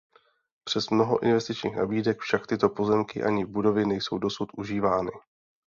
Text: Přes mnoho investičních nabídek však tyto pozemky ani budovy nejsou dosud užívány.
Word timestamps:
Přes 0.63 0.89
mnoho 0.89 1.23
investičních 1.23 1.75
nabídek 1.75 2.19
však 2.19 2.47
tyto 2.47 2.69
pozemky 2.69 3.23
ani 3.23 3.45
budovy 3.45 3.85
nejsou 3.85 4.17
dosud 4.17 4.49
užívány. 4.57 5.11